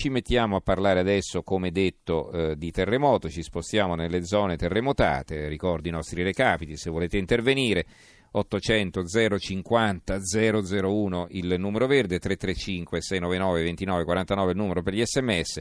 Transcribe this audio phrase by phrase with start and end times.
[0.00, 5.46] Ci mettiamo a parlare adesso, come detto, eh, di terremoto, ci spostiamo nelle zone terremotate,
[5.46, 7.84] ricordo i nostri recapiti, se volete intervenire
[8.30, 15.60] 800 050 001 il numero verde, 335 699 29 49 il numero per gli sms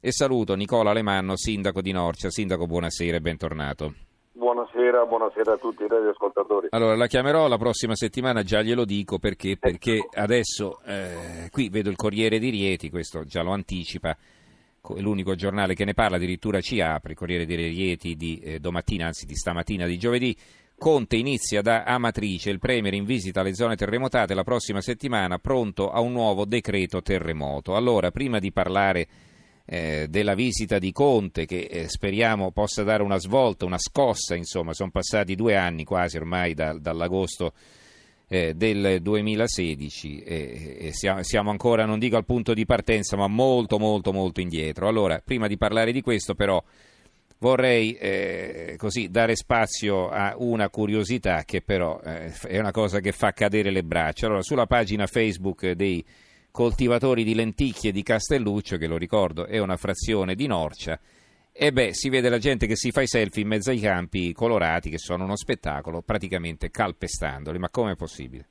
[0.00, 2.30] e saluto Nicola Alemanno, sindaco di Norcia.
[2.30, 3.94] Sindaco, buonasera e bentornato.
[4.36, 6.66] Buonasera, buonasera a tutti i radioascoltatori.
[6.70, 11.88] Allora, la chiamerò la prossima settimana, già glielo dico perché, perché adesso eh, qui vedo
[11.88, 16.60] il Corriere di Rieti, questo già lo anticipa, è l'unico giornale che ne parla, addirittura
[16.60, 20.36] ci apre, il Corriere di Rieti di eh, domattina, anzi di stamattina, di giovedì.
[20.76, 25.92] Conte inizia da Amatrice, il Premier in visita alle zone terremotate la prossima settimana, pronto
[25.92, 27.76] a un nuovo decreto terremoto.
[27.76, 29.06] Allora, prima di parlare
[29.66, 34.74] eh, della visita di Conte che eh, speriamo possa dare una svolta, una scossa, insomma,
[34.74, 37.52] sono passati due anni quasi ormai da, dall'agosto
[38.28, 43.78] eh, del 2016 e siamo, siamo, ancora, non dico al punto di partenza, ma molto
[43.78, 44.88] molto molto indietro.
[44.88, 46.62] Allora, prima di parlare di questo però
[47.38, 53.12] vorrei eh, così dare spazio a una curiosità che però eh, è una cosa che
[53.12, 54.26] fa cadere le braccia.
[54.26, 56.04] Allora, sulla pagina Facebook dei
[56.54, 60.96] coltivatori di lenticchie di Castelluccio, che lo ricordo è una frazione di Norcia,
[61.52, 64.32] e beh, si vede la gente che si fa i selfie in mezzo ai campi
[64.32, 67.58] colorati, che sono uno spettacolo, praticamente calpestandoli.
[67.58, 68.46] Ma come è possibile?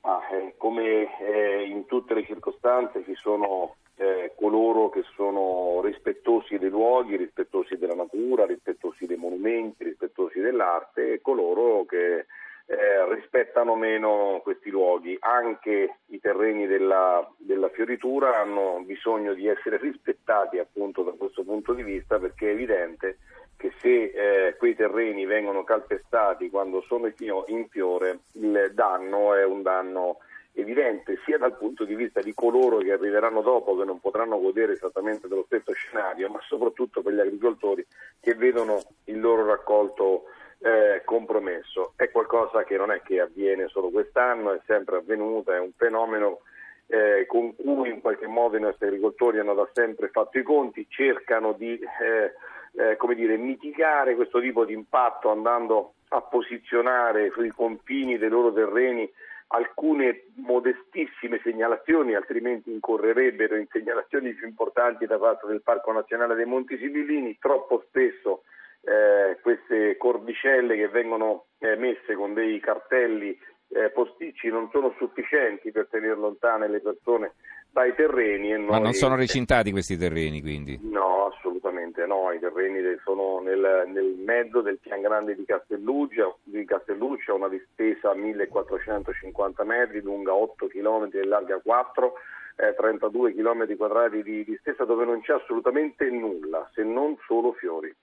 [0.00, 6.56] Ah, eh, come eh, in tutte le circostanze ci sono eh, coloro che sono rispettosi
[6.56, 12.24] dei luoghi, rispettosi della natura, rispettosi dei monumenti, rispettosi dell'arte e coloro che
[12.72, 15.16] eh, rispettano meno questi luoghi.
[15.20, 21.74] Anche i terreni della, della, fioritura hanno bisogno di essere rispettati appunto da questo punto
[21.74, 23.18] di vista perché è evidente
[23.56, 27.12] che se eh, quei terreni vengono calpestati quando sono
[27.46, 30.18] in fiore il danno è un danno
[30.54, 34.72] evidente sia dal punto di vista di coloro che arriveranno dopo che non potranno godere
[34.72, 37.86] esattamente dello stesso scenario ma soprattutto per gli agricoltori
[38.20, 40.24] che vedono il loro raccolto
[40.62, 41.92] eh, compromesso.
[41.96, 46.40] È qualcosa che non è che avviene solo quest'anno, è sempre avvenuto, è un fenomeno
[46.86, 50.86] eh, con cui in qualche modo i nostri agricoltori hanno da sempre fatto i conti,
[50.88, 52.32] cercano di eh,
[52.74, 59.10] eh dire, mitigare questo tipo di impatto andando a posizionare sui confini dei loro terreni
[59.48, 66.46] alcune modestissime segnalazioni, altrimenti incorrerebbero in segnalazioni più importanti da parte del Parco Nazionale dei
[66.46, 68.44] Monti Sibillini, troppo spesso
[68.82, 73.38] eh, queste cordicelle che vengono eh, messe con dei cartelli
[73.74, 77.34] eh, posticci non sono sufficienti per tenere lontane le persone
[77.70, 78.50] dai terreni.
[78.50, 78.66] Noi...
[78.66, 80.78] Ma non sono recintati questi terreni quindi?
[80.82, 86.64] No, assolutamente no, i terreni sono nel, nel mezzo del pian grande di Castelluccia, di
[86.66, 92.12] Castelluccia, una distesa 1450 metri, lunga 8 km e larga 4
[92.56, 97.94] eh, 32 km quadrati di distesa dove non c'è assolutamente nulla se non solo fiori.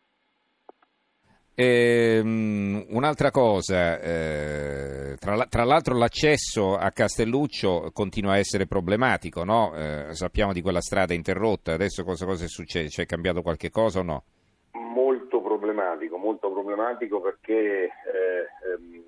[1.62, 9.74] Ehm, un'altra cosa, eh, tra, tra, l'altro l'accesso a Castelluccio continua a essere problematico, no?
[9.76, 13.02] eh, sappiamo di quella strada interrotta, adesso cosa, cosa è successo?
[13.02, 14.24] C'è cambiato qualche cosa o no?
[14.72, 17.90] Molto problematico, molto problematico perché eh,
[18.72, 19.04] ehm,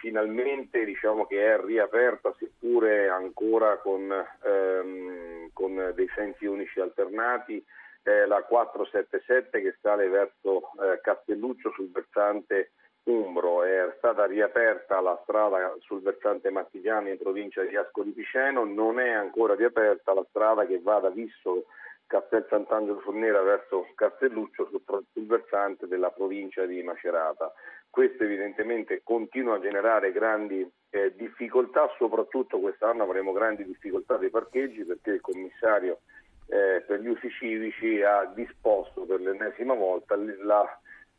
[0.00, 7.64] finalmente diciamo che è riaperta seppure ancora con, ehm, con dei sensi unici alternati
[8.02, 12.72] eh, la 477 che sale verso eh, Castelluccio sul versante
[13.04, 19.00] Umbro, è stata riaperta la strada sul versante Martigiani in provincia di Ascoli Piceno, non
[19.00, 21.64] è ancora riaperta la strada che va da Visso
[22.06, 27.52] Castel Sant'Angelo Fornera verso Castelluccio sul, sul, versante della provincia di Macerata.
[27.90, 34.84] Questo evidentemente continua a generare grandi eh, difficoltà, soprattutto quest'anno avremo grandi difficoltà dei parcheggi
[34.84, 36.00] perché il commissario
[36.46, 40.66] eh, per gli usi civici ha disposto per l'ennesima volta la,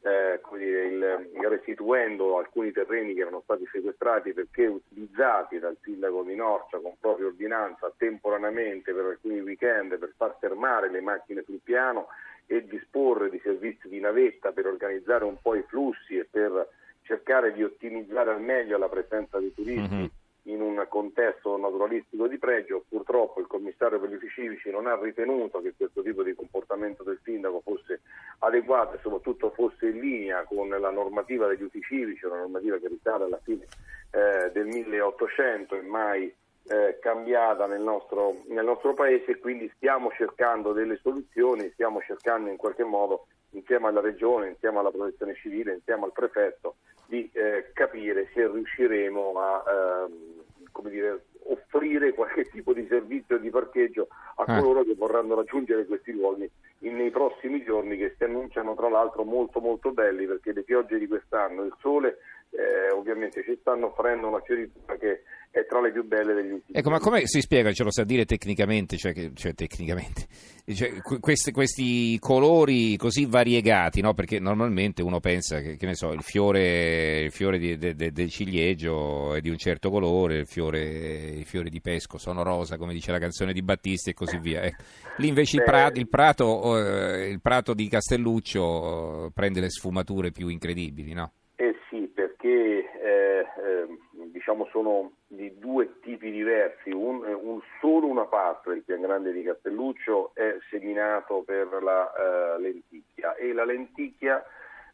[0.02, 6.36] eh, dire, il, restituendo alcuni terreni che erano stati sequestrati perché utilizzati dal sindaco di
[6.36, 12.08] Norcia con propria ordinanza temporaneamente per alcuni weekend per far fermare le macchine sul piano
[12.46, 16.68] e disporre di servizi di navetta per organizzare un po' i flussi e per
[17.04, 19.96] cercare di ottimizzare al meglio la presenza dei turisti.
[19.96, 20.06] Mm-hmm
[20.54, 25.62] in un contesto naturalistico di pregio, purtroppo il commissario per gli uffici non ha ritenuto
[25.62, 28.02] che questo tipo di comportamento del sindaco fosse
[28.40, 32.88] adeguato e soprattutto fosse in linea con la normativa degli uffici civici, una normativa che
[32.88, 33.68] risale alla fine
[34.12, 36.34] eh, del 1800 e mai
[36.66, 39.38] eh, cambiata nel nostro, nel nostro paese.
[39.40, 44.92] Quindi stiamo cercando delle soluzioni, stiamo cercando in qualche modo insieme alla regione, insieme alla
[44.92, 46.76] protezione civile, insieme al prefetto
[47.06, 50.33] di eh, capire se riusciremo a eh,
[50.74, 54.60] come dire, offrire qualche tipo di servizio di parcheggio a ah.
[54.60, 56.50] coloro che vorranno raggiungere questi luoghi
[56.80, 61.00] in, nei prossimi giorni che si annunciano tra l'altro molto molto belli perché le piogge
[61.00, 62.18] di quest'anno, il sole
[62.56, 65.24] eh, ovviamente ci stanno offrendo una fioritura che
[65.54, 68.04] è tra le più belle degli ultimi Ecco, ma come si spiega, ce lo sa
[68.04, 70.26] dire tecnicamente, cioè, che, cioè tecnicamente,
[70.74, 74.16] cioè, questi, questi, colori così variegati, no?
[74.16, 78.12] perché normalmente uno pensa che, che ne so, il fiore, il fiore di, de, de,
[78.12, 82.78] del ciliegio è di un certo colore, il fiore, i fiori di pesco sono rosa,
[82.78, 84.64] come dice la canzone di Battisti e così via.
[84.64, 84.84] Ecco.
[85.18, 90.48] Lì invece il prato, il, prato, eh, il prato di Castelluccio prende le sfumature più
[90.48, 91.32] incredibili, no?
[91.56, 93.88] Eh sì, perché eh, eh,
[94.32, 99.42] diciamo sono di due tipi diversi, un, un, solo una parte del pian grande di
[99.42, 104.44] Castelluccio è seminato per la uh, lenticchia e la lenticchia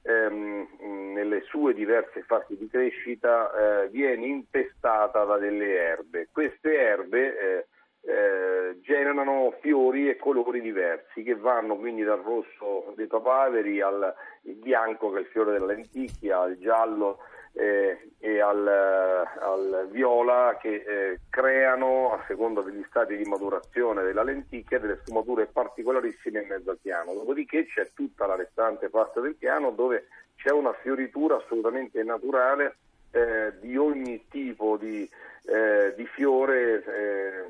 [0.03, 6.29] ehm, nelle sue diverse fasi di crescita eh, viene impestata da delle erbe.
[6.31, 7.65] Queste erbe eh,
[8.01, 15.11] eh, generano fiori e colori diversi che vanno quindi dal rosso dei papaveri al bianco
[15.11, 17.17] che è il fiore della lenticchia, al giallo
[17.59, 24.23] eh, e al, al, viola che eh, creano, a seconda degli stati di maturazione della
[24.23, 27.13] lenticchia, delle sfumature particolarissime in mezzo al piano.
[27.13, 30.07] Dopodiché c'è tutta la restante parte del piano dove
[30.37, 32.77] c'è una fioritura assolutamente naturale
[33.11, 35.09] eh, di ogni tipo di,
[35.45, 37.45] eh, di fiore, eh,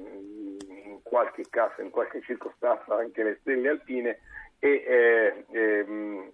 [0.87, 4.19] in qualche caso, in qualche circostanza anche le stelle alpine
[4.57, 6.31] e eh, ehm,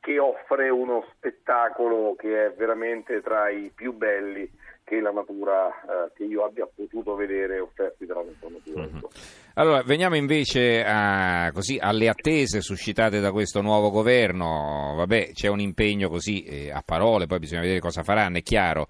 [0.00, 4.50] che offre uno spettacolo che è veramente tra i più belli
[4.86, 8.82] che la natura eh, che io abbia potuto vedere offerti dalla nostra natura.
[8.82, 9.04] Mm-hmm.
[9.54, 14.94] Allora, veniamo invece a, così, alle attese suscitate da questo nuovo governo.
[14.96, 18.86] Vabbè, c'è un impegno così eh, a parole, poi bisogna vedere cosa faranno, è chiaro.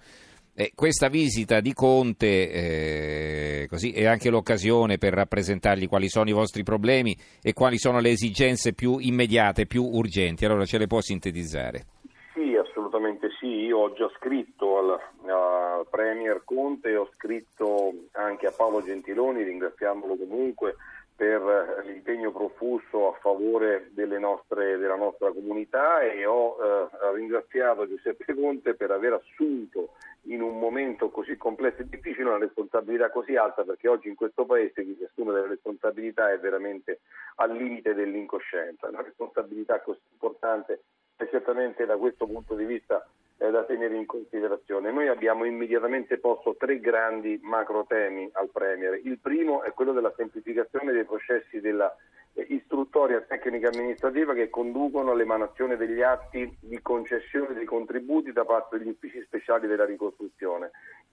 [0.59, 6.33] Eh, questa visita di Conte eh, così, è anche l'occasione per rappresentargli quali sono i
[6.33, 10.47] vostri problemi e quali sono le esigenze più immediate, più urgenti.
[10.47, 11.85] Allora ce le può sintetizzare?
[12.33, 13.67] Sì, assolutamente sì.
[13.67, 14.99] Io ho già scritto al,
[15.29, 20.77] al Premier Conte, ho scritto anche a Paolo Gentiloni, ringraziandolo comunque
[21.17, 28.75] per l'impegno profuso a favore nostre, della nostra comunità e ho eh, ringraziato Giuseppe Conte
[28.75, 33.89] per aver assunto in un momento così complesso e difficile una responsabilità così alta perché
[33.89, 37.01] oggi in questo Paese chi si assume delle responsabilità è veramente
[37.37, 40.81] al limite dell'incoscienza, una responsabilità così importante
[41.17, 43.07] e certamente da questo punto di vista
[43.39, 44.91] eh, da tenere in considerazione.
[44.91, 49.01] Noi abbiamo immediatamente posto tre grandi macro temi al Premier.
[49.03, 51.95] Il primo è quello della semplificazione dei processi della
[52.33, 58.79] eh, istruttoria tecnica amministrativa che conducono all'emanazione degli atti di concessione dei contributi da parte
[58.79, 60.71] degli uffici speciali della ricostruzione.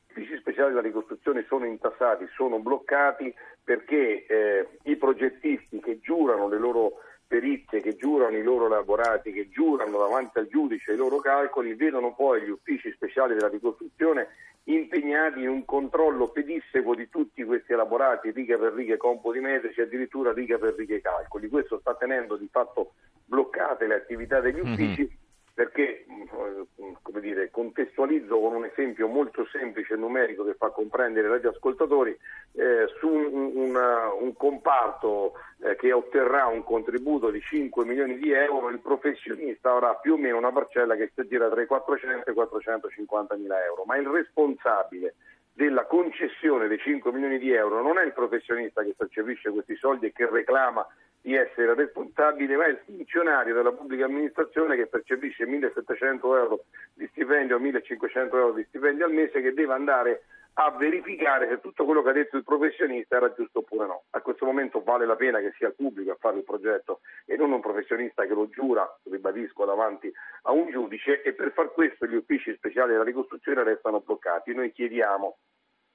[0.08, 3.34] Gli uffici speciali della ricostruzione sono intassati, sono bloccati
[3.64, 7.00] perché eh, i progettisti che giurano le loro
[7.34, 12.14] perizie che giurano i loro elaborati, che giurano davanti al giudice i loro calcoli, vedono
[12.14, 14.28] poi gli uffici speciali della ricostruzione
[14.66, 18.98] impegnati in un controllo pedissequo di tutti questi elaborati, riga per riga
[19.42, 21.50] metrici, addirittura riga per riga calcoli.
[21.50, 22.94] Questo sta tenendo di fatto
[23.26, 24.72] bloccate le attività degli mhm.
[24.72, 25.02] uffici.
[25.02, 25.23] Mm-hmm
[25.54, 31.28] perché mm, come dire, contestualizzo con un esempio molto semplice e numerico che fa comprendere
[31.28, 32.18] ai radioascoltatori
[32.54, 38.32] eh, su un, una, un comparto eh, che otterrà un contributo di 5 milioni di
[38.32, 42.27] euro il professionista avrà più o meno una parcella che si aggira tra i 400
[42.27, 43.84] e i 450 mila euro.
[43.86, 45.16] Ma il responsabile
[45.54, 50.08] della concessione dei 5 milioni di euro non è il professionista che percepisce questi soldi
[50.08, 50.86] e che reclama
[51.24, 57.08] di essere responsabile, ma è il funzionario della pubblica amministrazione che percepisce 1.700 euro di
[57.13, 60.24] stipendio o 1.500 euro di stipendio al mese che deve andare
[60.56, 64.03] a verificare se tutto quello che ha detto il professionista era giusto oppure no.
[64.10, 67.38] A questo momento vale la pena che sia il pubblico a fare il progetto e
[67.38, 70.12] non un professionista che lo giura, ribadisco, davanti
[70.42, 74.53] a un giudice e per far questo gli uffici speciali della ricostruzione restano bloccati.
[74.53, 75.38] Noi chiediamo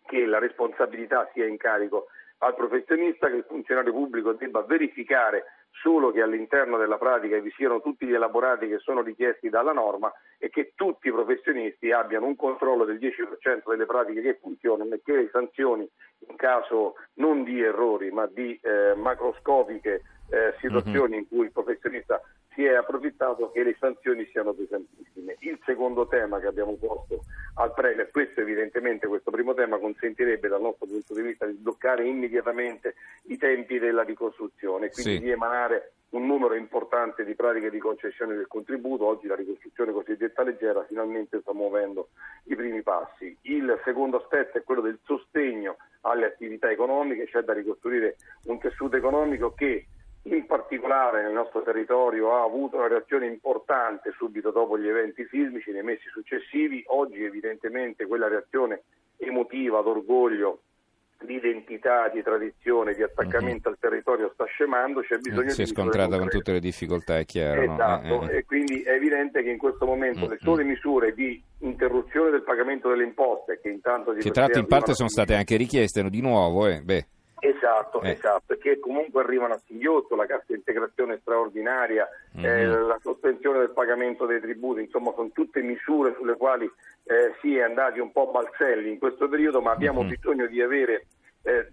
[0.06, 2.06] che la responsabilità sia in carico
[2.38, 7.80] al professionista che il funzionario pubblico debba verificare solo che all'interno della pratica vi siano
[7.80, 12.36] tutti gli elaborati che sono richiesti dalla norma e che tutti i professionisti abbiano un
[12.36, 15.88] controllo del 10% delle pratiche che funzionano e che le sanzioni
[16.28, 21.18] in caso non di errori ma di eh, macroscopiche eh, situazioni mm-hmm.
[21.20, 22.20] in cui il professionista
[22.54, 25.36] si è approfittato che le sanzioni siano pesantissime.
[25.40, 27.22] Il secondo tema che abbiamo posto
[27.58, 28.08] al Premier.
[28.10, 33.36] Questo evidentemente, questo primo tema consentirebbe dal nostro punto di vista di sbloccare immediatamente i
[33.36, 35.20] tempi della ricostruzione quindi Sì.
[35.20, 39.06] di emanare un numero importante di pratiche di concessione del contributo.
[39.06, 42.08] Oggi la ricostruzione cosiddetta leggera finalmente sta muovendo
[42.44, 43.36] i primi passi.
[43.42, 48.96] Il secondo aspetto è quello del sostegno alle attività economiche, c'è da ricostruire un tessuto
[48.96, 49.86] economico che
[50.36, 55.70] in particolare nel nostro territorio ha avuto una reazione importante subito dopo gli eventi sismici
[55.70, 56.82] nei mesi successivi.
[56.88, 58.82] Oggi evidentemente quella reazione
[59.16, 60.60] emotiva, d'orgoglio,
[61.20, 65.48] di identità, di tradizione, di attaccamento al territorio sta scemando, c'è bisogno Mhm.
[65.48, 67.64] si è di misure scontrata con tutte le difficoltà, è chiaro.
[67.64, 67.72] no?
[67.74, 68.36] Esatto, Eh, eh.
[68.38, 72.42] e quindi è evidente che in questo momento Mm, le sole misure di interruzione del
[72.44, 76.08] pagamento delle imposte, che intanto Che tra l'altro in parte sono state anche richieste no,
[76.08, 77.06] di nuovo, eh, beh.
[77.40, 78.10] Esatto, Eh.
[78.10, 82.86] esatto, che comunque arrivano a singhiozzo, la cassa integrazione straordinaria, eh, Mhm.
[82.86, 86.70] la sospensione del pagamento dei tributi, insomma sono tutte misure sulle quali
[87.10, 90.08] eh, si è andati un po' balzelli in questo periodo, ma abbiamo Mhm.
[90.08, 91.06] bisogno di avere
[91.44, 91.68] eh,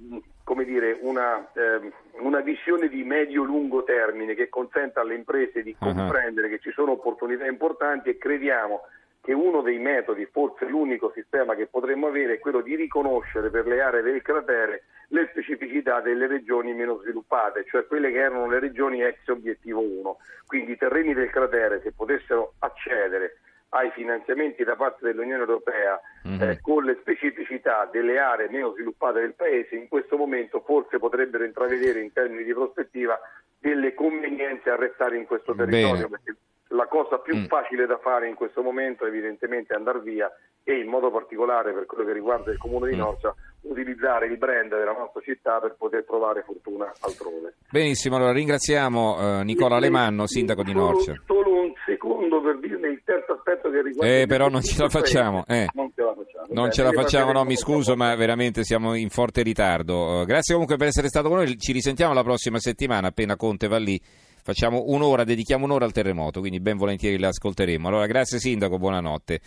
[0.45, 5.83] come dire, una, ehm, una visione di medio-lungo termine che consenta alle imprese di Ah.
[5.91, 8.81] comprendere che ci sono opportunità importanti e crediamo
[9.25, 13.65] che uno dei metodi, forse l'unico sistema che potremmo avere, è quello di riconoscere per
[13.65, 18.59] le aree del cratere le specificità delle regioni meno sviluppate, cioè quelle che erano le
[18.59, 20.17] regioni ex obiettivo 1.
[20.45, 23.37] Quindi i terreni del cratere, se potessero accedere
[23.69, 26.41] ai finanziamenti da parte dell'Unione Europea Mhm.
[26.41, 31.43] eh, con le specificità delle aree meno sviluppate del Paese, in questo momento forse potrebbero
[31.43, 33.19] intravedere in termini di prospettiva
[33.59, 36.07] delle convenienze a restare in questo territorio.
[36.07, 36.37] Bene.
[36.75, 37.45] La cosa più Mm.
[37.45, 40.29] facile da fare in questo momento evidentemente è andare via
[40.63, 42.99] e in modo particolare per quello che riguarda il comune di Mm.
[42.99, 47.55] Norcia utilizzare il brand della nostra città per poter trovare fortuna altrove.
[47.69, 51.13] Benissimo, allora ringraziamo eh, Nicola Alemanno, sindaco di Solo- Norcia.
[51.25, 54.13] Solo un secondo per dirne il terzo aspetto che riguarda...
[54.21, 55.67] Eh, però non ce la facciamo, eh.
[55.73, 56.45] Non ce la facciamo.
[56.49, 60.21] Non Bene, ce la facciamo, no, mi scuso, ma veramente siamo in forte ritardo.
[60.21, 63.67] Eh, Grazie comunque per essere stato con noi, ci risentiamo la prossima settimana, appena Conte
[63.67, 63.99] va lì,
[64.45, 67.87] facciamo un'ora, dedichiamo un'ora al terremoto, quindi ben volentieri l'ascolteremo.
[67.87, 69.41] Allora, grazie Sindaco, buonanotte.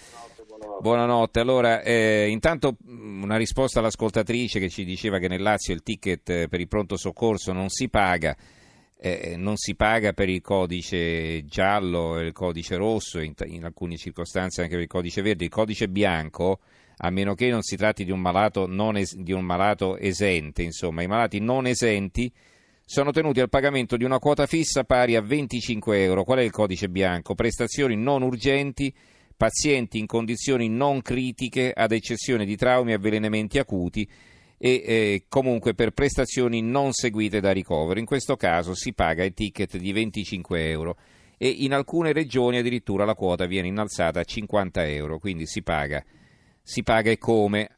[0.44, 0.82] Buonanotte.
[0.82, 6.28] Buonanotte, allora eh, intanto una risposta all'ascoltatrice che ci diceva che nel Lazio il ticket
[6.30, 8.36] eh, per il pronto soccorso non si paga,
[8.98, 13.96] eh, non si paga per il codice giallo e il codice rosso, in, in alcune
[13.96, 16.58] circostanze anche per il codice verde, il codice bianco,
[16.96, 21.02] a meno che non si tratti di un malato, es- di un malato esente, insomma,
[21.02, 22.32] i malati non esenti
[22.90, 26.24] sono tenuti al pagamento di una quota fissa pari a 25 euro.
[26.24, 27.34] Qual è il codice bianco?
[27.34, 28.90] Prestazioni non urgenti,
[29.36, 34.08] pazienti in condizioni non critiche, ad eccezione di traumi e avvelenamenti acuti,
[34.56, 38.00] e eh, comunque per prestazioni non seguite da ricovero.
[38.00, 40.96] In questo caso si paga il ticket di 25 euro
[41.36, 46.02] e in alcune regioni addirittura la quota viene innalzata a 50 euro, quindi si paga,
[46.62, 47.68] si paga e come